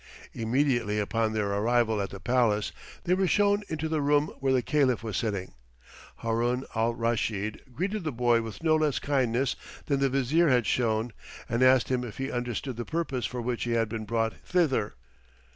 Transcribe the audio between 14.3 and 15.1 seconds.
thither.